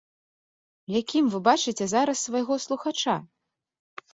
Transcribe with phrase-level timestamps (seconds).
[0.99, 3.15] Якім вы бачыце зараз свайго слухача?